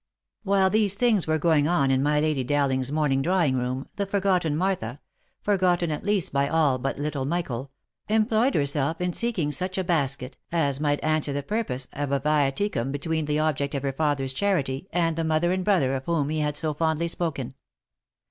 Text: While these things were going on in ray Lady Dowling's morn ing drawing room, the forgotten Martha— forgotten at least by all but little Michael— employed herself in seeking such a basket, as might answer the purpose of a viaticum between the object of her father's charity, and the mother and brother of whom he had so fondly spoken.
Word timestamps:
While 0.41 0.71
these 0.71 0.95
things 0.95 1.27
were 1.27 1.37
going 1.37 1.67
on 1.67 1.91
in 1.91 2.03
ray 2.03 2.19
Lady 2.21 2.43
Dowling's 2.43 2.91
morn 2.91 3.11
ing 3.11 3.21
drawing 3.21 3.55
room, 3.55 3.87
the 3.97 4.07
forgotten 4.07 4.57
Martha— 4.57 4.99
forgotten 5.43 5.91
at 5.91 6.03
least 6.03 6.33
by 6.33 6.47
all 6.47 6.79
but 6.79 6.97
little 6.97 7.23
Michael— 7.23 7.69
employed 8.17 8.55
herself 8.55 8.99
in 8.99 9.13
seeking 9.13 9.51
such 9.51 9.77
a 9.77 9.83
basket, 9.83 10.37
as 10.51 10.79
might 10.79 11.03
answer 11.03 11.33
the 11.33 11.43
purpose 11.43 11.87
of 11.93 12.11
a 12.11 12.19
viaticum 12.19 12.91
between 12.91 13.25
the 13.25 13.37
object 13.37 13.75
of 13.75 13.83
her 13.83 13.93
father's 13.93 14.33
charity, 14.33 14.87
and 14.91 15.17
the 15.17 15.23
mother 15.23 15.51
and 15.51 15.63
brother 15.63 15.93
of 15.95 16.05
whom 16.05 16.29
he 16.29 16.39
had 16.39 16.57
so 16.57 16.73
fondly 16.73 17.07
spoken. 17.07 17.53